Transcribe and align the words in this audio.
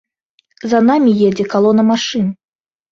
За 0.71 0.79
намі 0.89 1.11
едзе 1.29 1.49
калона 1.53 1.89
машын. 1.95 2.27